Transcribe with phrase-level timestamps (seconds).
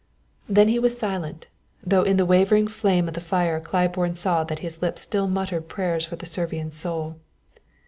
[0.49, 1.45] "_Then he was silent,
[1.85, 5.67] though in the wavering flame of the fire Claiborne saw that his lips still muttered
[5.69, 7.17] prayers for the Servian's soul.